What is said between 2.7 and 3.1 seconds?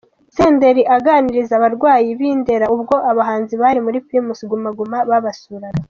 ubwo